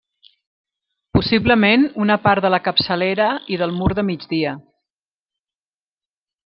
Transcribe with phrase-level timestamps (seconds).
[1.17, 4.59] Possiblement una part de la capçalera i del mur de migdia.